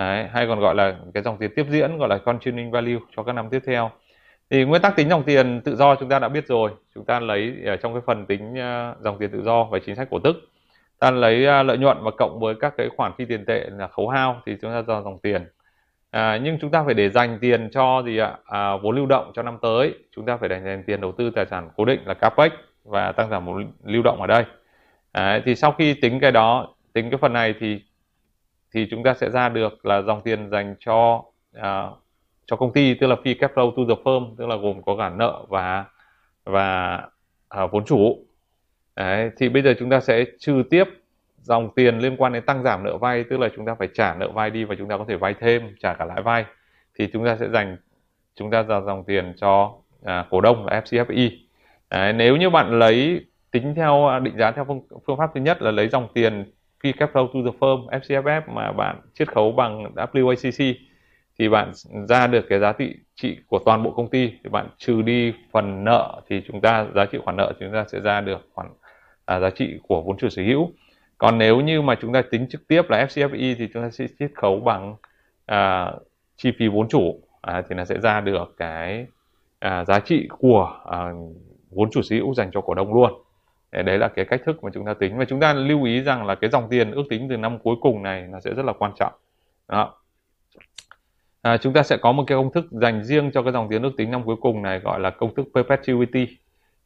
Đấy, 0.01 0.29
hay 0.33 0.47
còn 0.47 0.61
gọi 0.61 0.75
là 0.75 0.95
cái 1.15 1.23
dòng 1.23 1.37
tiền 1.37 1.51
tiếp 1.57 1.67
diễn 1.69 1.99
gọi 1.99 2.09
là 2.09 2.19
continuing 2.19 2.71
value 2.71 2.99
cho 3.17 3.23
các 3.23 3.33
năm 3.33 3.49
tiếp 3.51 3.63
theo. 3.67 3.91
Thì 4.51 4.65
nguyên 4.65 4.83
tắc 4.83 4.97
tính 4.97 5.09
dòng 5.09 5.23
tiền 5.23 5.61
tự 5.65 5.77
do 5.77 5.95
chúng 5.95 6.09
ta 6.09 6.19
đã 6.19 6.29
biết 6.29 6.47
rồi. 6.47 6.71
Chúng 6.95 7.05
ta 7.05 7.21
lấy 7.21 7.55
ở 7.67 7.77
trong 7.77 7.93
cái 7.93 8.03
phần 8.07 8.27
tính 8.27 8.59
à, 8.59 8.95
dòng 9.01 9.19
tiền 9.19 9.31
tự 9.31 9.43
do 9.43 9.65
và 9.65 9.79
chính 9.87 9.97
sách 9.97 10.09
cổ 10.11 10.19
tức. 10.19 10.37
Ta 10.99 11.11
lấy 11.11 11.47
à, 11.47 11.63
lợi 11.63 11.79
nhuận 11.79 11.97
và 12.01 12.11
cộng 12.19 12.41
với 12.41 12.55
các 12.61 12.75
cái 12.77 12.89
khoản 12.97 13.13
phi 13.19 13.25
tiền 13.25 13.45
tệ 13.45 13.67
là 13.71 13.89
khấu 13.89 14.09
hao 14.09 14.43
thì 14.47 14.57
chúng 14.63 14.71
ta 14.71 14.83
do 14.83 15.03
dòng 15.03 15.19
tiền. 15.19 15.47
À, 16.11 16.39
nhưng 16.43 16.59
chúng 16.61 16.71
ta 16.71 16.83
phải 16.85 16.95
để 16.95 17.11
dành 17.11 17.39
tiền 17.41 17.71
cho 17.73 18.03
gì 18.07 18.19
ạ? 18.19 18.37
À, 18.45 18.77
vốn 18.77 18.97
lưu 18.97 19.07
động 19.07 19.33
cho 19.35 19.43
năm 19.43 19.59
tới. 19.63 19.95
Chúng 20.17 20.27
ta 20.27 20.37
phải 20.37 20.49
để 20.49 20.61
dành 20.65 20.85
tiền 20.87 21.01
đầu 21.01 21.13
tư 21.13 21.31
tài 21.31 21.47
sản 21.47 21.71
cố 21.77 21.85
định 21.85 22.01
là 22.05 22.15
capex 22.15 22.53
và 22.85 23.13
tăng 23.13 23.31
giảm 23.31 23.47
vốn 23.47 23.73
lưu 23.85 24.03
động 24.03 24.21
ở 24.21 24.27
đây. 24.27 24.45
À, 25.13 25.41
thì 25.45 25.55
sau 25.55 25.73
khi 25.73 25.95
tính 25.95 26.21
cái 26.21 26.33
đó 26.33 26.69
tính 26.93 27.11
cái 27.11 27.19
phần 27.19 27.33
này 27.33 27.55
thì 27.61 27.83
thì 28.75 28.87
chúng 28.91 29.03
ta 29.03 29.15
sẽ 29.15 29.31
ra 29.31 29.49
được 29.49 29.87
là 29.87 30.03
dòng 30.03 30.23
tiền 30.23 30.51
dành 30.51 30.75
cho 30.81 31.25
à, 31.53 31.87
cho 32.47 32.57
công 32.57 32.73
ty 32.73 32.95
tức 32.95 33.07
là 33.07 33.17
fee 33.25 33.35
cash 33.41 33.55
flow 33.55 33.71
to 33.71 33.95
the 33.95 34.03
firm 34.05 34.35
tức 34.37 34.47
là 34.47 34.57
gồm 34.57 34.83
có 34.83 34.97
cả 34.97 35.09
nợ 35.09 35.45
và 35.49 35.85
và 36.45 37.01
à, 37.49 37.67
vốn 37.67 37.85
chủ. 37.85 38.25
Đấy, 38.97 39.31
thì 39.37 39.49
bây 39.49 39.63
giờ 39.63 39.75
chúng 39.79 39.91
ta 39.91 40.01
sẽ 40.01 40.25
trừ 40.39 40.63
tiếp 40.71 40.85
dòng 41.43 41.71
tiền 41.75 41.99
liên 41.99 42.17
quan 42.17 42.33
đến 42.33 42.45
tăng 42.47 42.63
giảm 42.63 42.85
nợ 42.85 42.97
vay 42.99 43.25
tức 43.25 43.41
là 43.41 43.49
chúng 43.57 43.67
ta 43.67 43.75
phải 43.79 43.89
trả 43.95 44.15
nợ 44.15 44.29
vay 44.29 44.51
đi 44.51 44.65
và 44.65 44.75
chúng 44.79 44.89
ta 44.89 44.97
có 44.97 45.05
thể 45.09 45.17
vay 45.17 45.35
thêm 45.35 45.75
trả 45.81 45.95
cả 45.95 46.05
lãi 46.05 46.23
vay. 46.23 46.45
Thì 46.99 47.09
chúng 47.13 47.25
ta 47.25 47.37
sẽ 47.37 47.49
dành 47.49 47.77
chúng 48.35 48.51
ta 48.51 48.63
ra 48.63 48.81
dòng 48.81 49.05
tiền 49.05 49.33
cho 49.37 49.75
à, 50.05 50.27
cổ 50.31 50.41
đông 50.41 50.67
là 50.67 50.81
FCFI 50.81 51.31
Đấy, 51.91 52.13
nếu 52.13 52.37
như 52.37 52.51
bạn 52.51 52.79
lấy 52.79 53.27
tính 53.51 53.75
theo 53.75 54.07
à, 54.07 54.19
định 54.19 54.39
giá 54.39 54.51
theo 54.51 54.65
phương, 54.65 54.81
phương 55.07 55.17
pháp 55.17 55.31
thứ 55.35 55.41
nhất 55.41 55.63
là 55.63 55.71
lấy 55.71 55.89
dòng 55.89 56.09
tiền 56.15 56.53
khi 56.83 56.93
capital 56.93 57.25
flow 57.25 57.45
to 57.45 57.51
the 57.53 57.59
firm 57.59 57.89
FCFF 57.89 58.43
mà 58.47 58.73
bạn 58.73 59.01
chiết 59.15 59.33
khấu 59.33 59.53
bằng 59.53 59.95
WACC 59.95 60.75
thì 61.39 61.49
bạn 61.49 61.73
ra 62.09 62.27
được 62.27 62.47
cái 62.49 62.59
giá 62.59 62.73
trị 62.73 62.95
trị 63.15 63.39
của 63.47 63.59
toàn 63.59 63.83
bộ 63.83 63.91
công 63.91 64.11
ty. 64.11 64.29
Thì 64.29 64.51
bạn 64.51 64.69
trừ 64.79 65.03
đi 65.03 65.33
phần 65.53 65.85
nợ 65.85 66.21
thì 66.29 66.43
chúng 66.47 66.61
ta 66.61 66.87
giá 66.95 67.05
trị 67.05 67.19
khoản 67.25 67.37
nợ 67.37 67.53
thì 67.53 67.67
chúng 67.67 67.75
ta 67.75 67.85
sẽ 67.93 68.01
ra 68.01 68.21
được 68.21 68.49
khoản 68.55 68.69
à, 69.25 69.41
giá 69.41 69.51
trị 69.51 69.79
của 69.89 70.03
vốn 70.03 70.17
chủ 70.17 70.29
sở 70.29 70.43
hữu. 70.43 70.71
Còn 71.19 71.39
nếu 71.39 71.61
như 71.61 71.83
mà 71.83 71.95
chúng 72.01 72.13
ta 72.13 72.23
tính 72.31 72.47
trực 72.51 72.69
tiếp 72.69 72.83
là 72.91 73.07
FCFE 73.07 73.55
thì 73.59 73.69
chúng 73.75 73.83
ta 73.83 73.91
sẽ 73.91 74.07
chiết 74.19 74.31
khấu 74.35 74.61
bằng 74.61 74.97
à, 75.47 75.93
chi 76.37 76.53
phí 76.59 76.69
vốn 76.69 76.89
chủ. 76.89 77.21
À, 77.41 77.63
thì 77.69 77.75
nó 77.75 77.85
sẽ 77.85 78.01
ra 78.01 78.21
được 78.21 78.55
cái 78.57 79.07
à, 79.59 79.85
giá 79.85 80.01
trị 80.01 80.29
của 80.39 80.81
à, 80.91 81.13
vốn 81.71 81.91
chủ 81.91 82.03
sở 82.03 82.17
hữu 82.17 82.35
dành 82.35 82.51
cho 82.53 82.61
cổ 82.61 82.75
đông 82.75 82.95
luôn 82.95 83.23
đấy 83.73 83.99
là 83.99 84.09
cái 84.09 84.25
cách 84.25 84.41
thức 84.45 84.65
mà 84.65 84.71
chúng 84.75 84.87
ta 84.87 84.95
tính. 84.95 85.19
Và 85.19 85.25
chúng 85.25 85.41
ta 85.41 85.53
lưu 85.53 85.85
ý 85.85 86.03
rằng 86.03 86.27
là 86.27 86.35
cái 86.35 86.51
dòng 86.51 86.67
tiền 86.71 86.91
ước 86.91 87.05
tính 87.11 87.29
từ 87.29 87.37
năm 87.37 87.59
cuối 87.59 87.77
cùng 87.81 88.03
này 88.03 88.27
nó 88.31 88.41
sẽ 88.41 88.55
rất 88.55 88.65
là 88.65 88.73
quan 88.73 88.93
trọng. 88.97 89.13
Đó. 89.69 89.95
À, 91.43 91.57
chúng 91.57 91.73
ta 91.73 91.83
sẽ 91.83 91.97
có 91.97 92.13
một 92.13 92.25
cái 92.27 92.39
công 92.39 92.53
thức 92.53 92.67
dành 92.71 93.05
riêng 93.05 93.31
cho 93.35 93.43
cái 93.43 93.53
dòng 93.53 93.69
tiền 93.71 93.83
ước 93.83 93.93
tính 93.97 94.11
năm 94.11 94.23
cuối 94.25 94.37
cùng 94.41 94.63
này 94.63 94.79
gọi 94.79 95.01
là 95.01 95.11
công 95.11 95.35
thức 95.35 95.47
perpetuity 95.55 96.29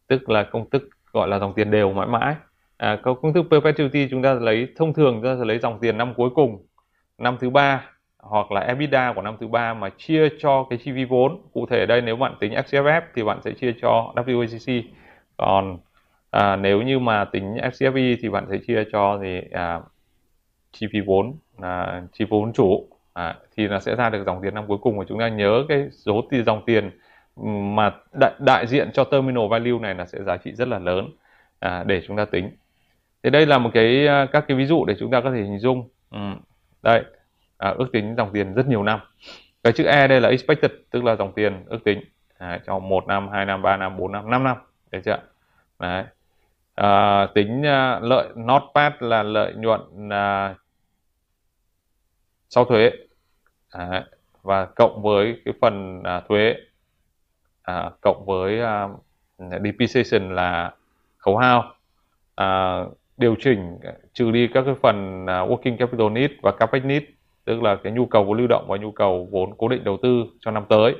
tức 0.06 0.30
là 0.30 0.42
công 0.42 0.70
thức 0.70 0.88
gọi 1.12 1.28
là 1.28 1.38
dòng 1.38 1.52
tiền 1.54 1.70
đều 1.70 1.92
mãi 1.92 2.06
mãi. 2.06 2.34
À, 2.76 2.98
công 3.02 3.32
thức 3.32 3.46
perpetuity 3.50 4.08
chúng 4.10 4.22
ta 4.22 4.34
lấy 4.34 4.68
thông 4.76 4.94
thường 4.94 5.14
chúng 5.14 5.24
ta 5.24 5.36
sẽ 5.38 5.44
lấy 5.44 5.58
dòng 5.58 5.78
tiền 5.80 5.98
năm 5.98 6.14
cuối 6.14 6.30
cùng 6.34 6.66
năm 7.18 7.36
thứ 7.40 7.50
ba 7.50 7.90
hoặc 8.18 8.52
là 8.52 8.60
EBITDA 8.60 9.12
của 9.12 9.22
năm 9.22 9.36
thứ 9.40 9.48
ba 9.48 9.74
mà 9.74 9.90
chia 9.98 10.28
cho 10.38 10.66
cái 10.70 10.78
chi 10.84 10.92
phí 10.94 11.04
vốn. 11.04 11.42
Cụ 11.52 11.66
thể 11.66 11.80
ở 11.80 11.86
đây 11.86 12.00
nếu 12.00 12.16
bạn 12.16 12.34
tính 12.40 12.52
FCFF 12.52 13.02
thì 13.14 13.22
bạn 13.22 13.40
sẽ 13.44 13.52
chia 13.52 13.74
cho 13.82 14.12
WACC 14.16 14.82
còn 15.36 15.78
à, 16.34 16.56
nếu 16.56 16.82
như 16.82 16.98
mà 16.98 17.24
tính 17.24 17.54
FCFE 17.54 18.16
thì 18.20 18.28
bạn 18.28 18.46
sẽ 18.50 18.58
chia 18.66 18.84
cho 18.92 19.18
thì 19.22 19.40
à, 19.52 19.80
chi 20.72 20.86
phí 20.92 21.00
vốn 21.00 21.34
à, 21.60 22.02
chi 22.12 22.24
phí 22.24 22.28
vốn 22.30 22.52
chủ. 22.52 22.88
À, 23.12 23.36
thì 23.56 23.68
nó 23.68 23.80
sẽ 23.80 23.96
ra 23.96 24.10
được 24.10 24.24
dòng 24.26 24.40
tiền 24.42 24.54
năm 24.54 24.64
cuối 24.66 24.78
cùng. 24.78 24.98
Và 24.98 25.04
chúng 25.08 25.18
ta 25.18 25.28
nhớ 25.28 25.64
cái 25.68 25.88
số 25.90 26.24
tiền 26.30 26.44
dòng 26.44 26.62
tiền 26.66 26.90
ừ, 27.36 27.46
mà 27.46 27.92
đại, 28.20 28.32
đại 28.38 28.66
diện 28.66 28.90
cho 28.92 29.04
terminal 29.04 29.48
value 29.50 29.78
này 29.80 29.94
là 29.94 30.06
sẽ 30.06 30.22
giá 30.22 30.36
trị 30.36 30.52
rất 30.52 30.68
là 30.68 30.78
lớn 30.78 31.10
à, 31.58 31.84
để 31.86 32.02
chúng 32.06 32.16
ta 32.16 32.24
tính. 32.24 32.50
Thì 33.22 33.30
đây 33.30 33.46
là 33.46 33.58
một 33.58 33.70
cái 33.74 34.06
à, 34.06 34.26
các 34.32 34.44
cái 34.48 34.56
ví 34.56 34.66
dụ 34.66 34.84
để 34.84 34.94
chúng 34.98 35.10
ta 35.10 35.20
có 35.20 35.30
thể 35.30 35.42
hình 35.42 35.58
dung. 35.58 35.88
Ừ. 36.10 36.18
đây 36.82 37.04
à, 37.58 37.74
ước 37.78 37.92
tính 37.92 38.14
dòng 38.16 38.30
tiền 38.32 38.54
rất 38.54 38.66
nhiều 38.66 38.82
năm. 38.82 39.00
Cái 39.64 39.72
chữ 39.72 39.84
E 39.84 40.06
đây 40.08 40.20
là 40.20 40.28
expected 40.28 40.70
tức 40.90 41.04
là 41.04 41.16
dòng 41.16 41.32
tiền 41.32 41.64
ước 41.66 41.84
tính. 41.84 42.00
À, 42.38 42.60
trong 42.66 42.88
một 42.88 43.06
năm 43.06 43.28
hai 43.28 43.46
năm 43.46 43.62
ba 43.62 43.76
năm 43.76 43.96
bốn 43.96 44.12
năm 44.12 44.30
năm 44.30 44.44
năm. 44.44 44.56
Được 44.92 45.00
chưa 45.04 45.18
đấy 45.78 46.04
à, 46.74 47.26
tính 47.34 47.66
à, 47.66 48.00
lợi 48.02 48.28
notpad 48.36 48.92
là 49.00 49.22
lợi 49.22 49.54
nhuận 49.54 50.08
à, 50.10 50.54
sau 52.48 52.64
thuế. 52.64 52.90
À, 53.70 54.04
và 54.42 54.66
cộng 54.66 55.02
với 55.02 55.40
cái 55.44 55.54
phần 55.60 56.02
à, 56.02 56.20
thuế 56.28 56.54
à, 57.62 57.90
cộng 58.00 58.24
với 58.26 58.60
à, 58.60 58.88
depreciation 59.38 60.34
là 60.34 60.74
khấu 61.18 61.36
hao. 61.36 61.74
À, 62.34 62.80
điều 63.16 63.34
chỉnh 63.40 63.78
trừ 64.12 64.30
đi 64.30 64.48
các 64.54 64.62
cái 64.66 64.74
phần 64.82 65.26
à, 65.26 65.40
working 65.40 65.76
capital 65.76 66.10
need 66.10 66.30
và 66.42 66.52
capex 66.52 66.84
need 66.84 67.02
tức 67.44 67.62
là 67.62 67.76
cái 67.76 67.92
nhu 67.92 68.06
cầu 68.06 68.24
vốn 68.24 68.38
lưu 68.38 68.46
động 68.46 68.64
và 68.68 68.76
nhu 68.76 68.90
cầu 68.90 69.28
vốn 69.30 69.54
cố 69.58 69.68
định 69.68 69.84
đầu 69.84 69.98
tư 70.02 70.24
cho 70.40 70.50
năm 70.50 70.64
tới 70.68 70.94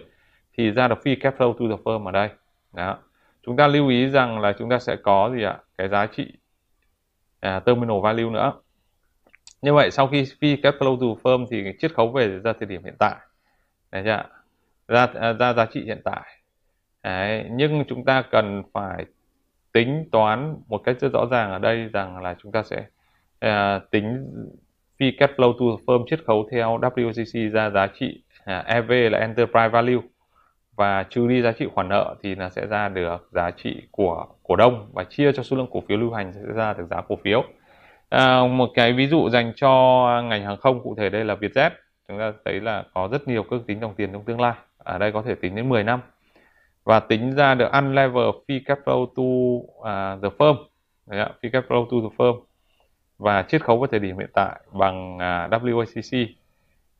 thì 0.57 0.71
ra 0.71 0.89
được 0.89 0.99
free 1.05 1.17
cash 1.21 1.37
flow 1.37 1.53
to 1.53 1.77
the 1.77 1.83
firm 1.85 2.07
ở 2.07 2.13
đây. 2.13 2.29
Đó 2.73 2.99
chúng 3.47 3.57
ta 3.57 3.67
lưu 3.67 3.89
ý 3.89 4.11
rằng 4.11 4.41
là 4.41 4.53
chúng 4.59 4.71
ta 4.71 4.79
sẽ 4.79 4.97
có 4.97 5.31
gì 5.35 5.43
ạ? 5.43 5.59
Cái 5.79 5.89
giá 5.89 6.07
trị 6.07 6.33
à, 7.41 7.61
terminal 7.61 7.97
value 8.03 8.31
nữa. 8.31 8.53
Như 9.63 9.75
vậy 9.75 9.91
sau 9.91 10.07
khi 10.07 10.25
phi 10.41 10.57
cash 10.57 10.77
flow 10.79 11.01
to 11.01 11.21
firm 11.23 11.47
thì 11.51 11.73
chiết 11.79 11.95
khấu 11.95 12.09
về 12.09 12.29
ra 12.29 12.53
thời 12.53 12.67
điểm 12.67 12.85
hiện 12.85 12.95
tại. 12.99 13.17
Đấy 13.93 14.03
chưa 14.05 14.23
ra 14.89 15.07
à, 15.15 15.33
ra 15.33 15.53
giá 15.53 15.67
trị 15.67 15.85
hiện 15.85 16.01
tại. 16.05 16.23
Đấy, 17.03 17.45
nhưng 17.51 17.85
chúng 17.89 18.05
ta 18.05 18.23
cần 18.23 18.63
phải 18.73 19.05
tính 19.73 20.09
toán 20.13 20.57
một 20.69 20.79
cách 20.79 20.97
rất 21.01 21.13
rõ 21.13 21.27
ràng 21.31 21.51
ở 21.51 21.59
đây 21.59 21.89
rằng 21.93 22.23
là 22.23 22.35
chúng 22.43 22.53
ta 22.53 22.63
sẽ 22.63 22.85
à, 23.39 23.81
tính 23.91 24.27
phi 24.99 25.11
cash 25.11 25.33
flow 25.37 25.53
to 25.53 25.83
firm 25.87 26.05
chiết 26.11 26.21
khấu 26.27 26.49
theo 26.51 26.79
WCC 26.79 27.51
ra 27.51 27.71
giá 27.71 27.87
trị 27.87 28.23
à, 28.45 28.59
EV 28.67 28.91
là 28.91 29.19
enterprise 29.19 29.69
value 29.69 30.01
và 30.77 31.03
trừ 31.11 31.29
đi 31.29 31.43
giá 31.43 31.53
trị 31.53 31.67
khoản 31.75 31.89
nợ 31.89 32.15
thì 32.23 32.35
nó 32.35 32.49
sẽ 32.49 32.67
ra 32.67 32.89
được 32.89 33.29
giá 33.33 33.51
trị 33.51 33.83
của 33.91 34.27
cổ 34.43 34.57
đông 34.57 34.87
và 34.93 35.05
chia 35.05 35.33
cho 35.33 35.43
số 35.43 35.57
lượng 35.57 35.69
cổ 35.71 35.83
phiếu 35.89 35.99
lưu 35.99 36.13
hành 36.13 36.33
sẽ 36.33 36.41
ra 36.55 36.73
được 36.73 36.87
giá 36.91 37.01
cổ 37.09 37.19
phiếu. 37.25 37.45
À, 38.09 38.47
một 38.47 38.71
cái 38.75 38.93
ví 38.93 39.07
dụ 39.07 39.29
dành 39.29 39.53
cho 39.57 39.71
ngành 40.25 40.45
hàng 40.45 40.57
không 40.57 40.83
cụ 40.83 40.95
thể 40.99 41.09
đây 41.09 41.25
là 41.25 41.35
Vietjet. 41.35 41.71
Chúng 42.09 42.19
ta 42.19 42.33
thấy 42.45 42.61
là 42.61 42.85
có 42.95 43.09
rất 43.13 43.29
nhiều 43.29 43.43
các 43.43 43.61
tính 43.67 43.81
dòng 43.81 43.95
tiền 43.95 44.13
trong 44.13 44.25
tương 44.25 44.41
lai. 44.41 44.55
Ở 44.79 44.99
đây 44.99 45.13
có 45.13 45.23
thể 45.23 45.35
tính 45.35 45.55
đến 45.55 45.69
10 45.69 45.85
năm 45.85 46.01
và 46.85 47.01
tính 47.01 47.35
ra 47.35 47.55
được 47.55 47.73
unlevered 47.73 48.35
free 48.49 48.61
cash 48.65 48.83
flow 48.85 49.07
to 49.07 49.23
uh, 49.23 50.23
the 50.23 50.29
firm, 50.39 50.57
Đấy 51.07 51.21
ạ, 51.21 51.31
free 51.43 51.51
cash 51.51 51.67
flow 51.69 51.85
to 51.85 52.09
the 52.09 52.17
firm 52.17 52.41
và 53.19 53.43
chiết 53.43 53.65
khấu 53.65 53.79
vào 53.79 53.87
thời 53.87 54.01
điểm 54.01 54.19
hiện 54.19 54.31
tại 54.35 54.61
bằng 54.73 55.19
à, 55.19 55.45
uh, 55.57 55.63
WACC. 55.63 56.27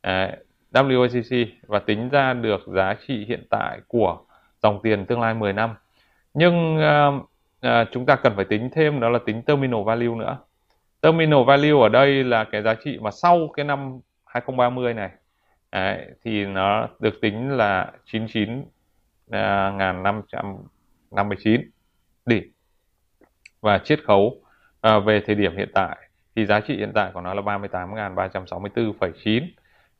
Đấy, 0.03 0.37
WACC 0.83 1.45
và 1.67 1.79
tính 1.79 2.09
ra 2.09 2.33
được 2.33 2.61
giá 2.67 2.95
trị 3.07 3.25
hiện 3.27 3.43
tại 3.49 3.79
của 3.87 4.17
dòng 4.63 4.79
tiền 4.83 5.05
tương 5.05 5.21
lai 5.21 5.33
10 5.33 5.53
năm. 5.53 5.75
Nhưng 6.33 6.77
uh, 6.77 7.23
uh, 7.67 7.87
chúng 7.91 8.05
ta 8.05 8.15
cần 8.15 8.33
phải 8.35 8.45
tính 8.45 8.69
thêm 8.73 8.99
đó 8.99 9.09
là 9.09 9.19
tính 9.25 9.41
terminal 9.41 9.83
value 9.85 10.15
nữa. 10.15 10.37
Terminal 11.01 11.43
value 11.47 11.81
ở 11.81 11.89
đây 11.89 12.23
là 12.23 12.43
cái 12.43 12.61
giá 12.61 12.75
trị 12.83 12.97
mà 13.01 13.11
sau 13.11 13.47
cái 13.55 13.65
năm 13.65 13.99
2030 14.25 14.93
này 14.93 15.09
Đấy, 15.75 16.07
thì 16.23 16.45
nó 16.45 16.87
được 16.99 17.21
tính 17.21 17.57
là 17.57 17.91
99 18.05 18.65
à, 19.29 19.71
559 19.71 21.61
tỷ 22.25 22.41
và 23.61 23.77
chiết 23.77 24.03
khấu 24.03 24.41
uh, 24.87 25.05
về 25.05 25.21
thời 25.25 25.35
điểm 25.35 25.57
hiện 25.57 25.69
tại 25.73 25.97
thì 26.35 26.45
giá 26.45 26.59
trị 26.59 26.77
hiện 26.77 26.91
tại 26.95 27.11
của 27.13 27.21
nó 27.21 27.33
là 27.33 27.41
38.364,9 27.41 29.47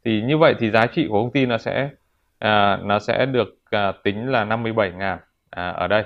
thì 0.06 0.22
như 0.22 0.38
vậy 0.38 0.56
thì 0.60 0.72
giá 0.72 0.86
trị 0.86 1.08
của 1.10 1.22
công 1.22 1.32
ty 1.32 1.46
nó 1.46 1.58
sẽ 1.58 1.90
à, 2.40 2.80
nó 2.84 3.00
sẽ 3.00 3.26
được 3.26 3.62
à, 3.70 3.92
tính 4.04 4.32
là 4.32 4.46
57.000 4.46 5.18
à, 5.50 5.70
ở 5.70 5.88
đây. 5.88 6.04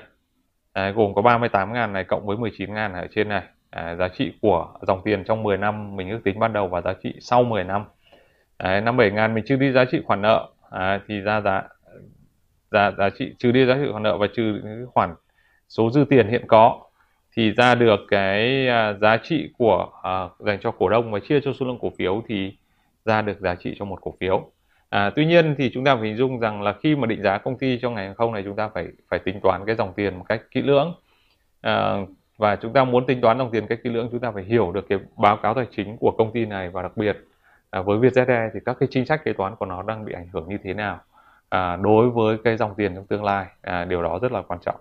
À, 0.73 0.89
gồm 0.89 1.13
có 1.13 1.21
38.000 1.21 1.91
này 1.91 2.03
cộng 2.03 2.25
với 2.25 2.37
19.000 2.37 2.93
ở 2.93 3.07
trên 3.15 3.29
này. 3.29 3.43
À, 3.69 3.95
giá 3.95 4.07
trị 4.07 4.33
của 4.41 4.73
dòng 4.87 5.01
tiền 5.05 5.23
trong 5.23 5.43
10 5.43 5.57
năm 5.57 5.95
mình 5.95 6.09
ước 6.09 6.19
tính 6.23 6.39
ban 6.39 6.53
đầu 6.53 6.67
và 6.67 6.81
giá 6.81 6.93
trị 7.03 7.13
sau 7.21 7.43
10 7.43 7.63
năm. 7.63 7.83
À, 8.57 8.81
57.000 8.81 9.33
mình 9.33 9.43
trừ 9.47 9.55
đi 9.55 9.71
giá 9.71 9.85
trị 9.85 10.01
khoản 10.05 10.21
nợ. 10.21 10.49
À, 10.69 11.01
thì 11.07 11.21
ra 11.21 11.41
giá 11.41 11.63
giá 12.71 12.91
giá 12.91 13.09
trị 13.09 13.35
trừ 13.39 13.51
đi 13.51 13.65
giá 13.65 13.75
trị 13.75 13.91
khoản 13.91 14.03
nợ 14.03 14.17
và 14.17 14.27
trừ 14.35 14.61
khoản 14.93 15.15
số 15.69 15.89
dư 15.89 16.05
tiền 16.09 16.27
hiện 16.27 16.47
có 16.47 16.79
thì 17.35 17.51
ra 17.51 17.75
được 17.75 17.99
cái 18.09 18.67
à, 18.67 18.93
giá 18.93 19.17
trị 19.23 19.49
của 19.57 19.89
à, 20.03 20.29
dành 20.39 20.59
cho 20.61 20.71
cổ 20.71 20.89
đông 20.89 21.11
và 21.11 21.19
chia 21.19 21.39
cho 21.41 21.53
số 21.53 21.65
lượng 21.65 21.79
cổ 21.81 21.91
phiếu 21.97 22.23
thì 22.27 22.57
ra 23.09 23.21
được 23.21 23.39
giá 23.39 23.55
trị 23.55 23.75
cho 23.79 23.85
một 23.85 24.01
cổ 24.01 24.13
phiếu. 24.19 24.51
À, 24.89 25.09
tuy 25.15 25.25
nhiên 25.25 25.55
thì 25.57 25.71
chúng 25.73 25.83
ta 25.83 25.95
phải 25.95 26.07
hình 26.07 26.17
dung 26.17 26.39
rằng 26.39 26.61
là 26.61 26.73
khi 26.83 26.95
mà 26.95 27.07
định 27.07 27.21
giá 27.23 27.37
công 27.37 27.57
ty 27.57 27.79
trong 27.81 27.93
ngành 27.93 28.05
hàng 28.05 28.15
không 28.15 28.33
này 28.33 28.43
chúng 28.45 28.55
ta 28.55 28.69
phải 28.73 28.87
phải 29.09 29.19
tính 29.19 29.39
toán 29.43 29.65
cái 29.65 29.75
dòng 29.75 29.93
tiền 29.93 30.17
một 30.17 30.25
cách 30.29 30.41
kỹ 30.51 30.61
lưỡng. 30.61 30.93
À, 31.61 31.97
và 32.37 32.55
chúng 32.55 32.73
ta 32.73 32.83
muốn 32.83 33.05
tính 33.05 33.21
toán 33.21 33.37
dòng 33.37 33.51
tiền 33.51 33.67
cách 33.67 33.79
kỹ 33.83 33.89
lưỡng 33.89 34.07
chúng 34.11 34.19
ta 34.19 34.31
phải 34.31 34.43
hiểu 34.43 34.71
được 34.71 34.85
cái 34.89 34.99
báo 35.17 35.37
cáo 35.37 35.53
tài 35.53 35.65
chính 35.75 35.97
của 35.97 36.11
công 36.11 36.31
ty 36.33 36.45
này 36.45 36.69
và 36.69 36.81
đặc 36.81 36.97
biệt 36.97 37.17
à, 37.69 37.81
với 37.81 37.97
Vietjet 37.99 38.49
thì 38.53 38.59
các 38.65 38.77
cái 38.79 38.89
chính 38.91 39.05
sách 39.05 39.23
kế 39.25 39.33
toán 39.33 39.55
của 39.55 39.65
nó 39.65 39.83
đang 39.83 40.05
bị 40.05 40.13
ảnh 40.13 40.27
hưởng 40.33 40.49
như 40.49 40.57
thế 40.63 40.73
nào. 40.73 40.99
À, 41.49 41.75
đối 41.75 42.09
với 42.09 42.37
cái 42.43 42.57
dòng 42.57 42.73
tiền 42.77 42.95
trong 42.95 43.05
tương 43.05 43.23
lai 43.23 43.45
à, 43.61 43.85
điều 43.85 44.03
đó 44.03 44.19
rất 44.21 44.31
là 44.31 44.41
quan 44.41 44.59
trọng. 44.65 44.75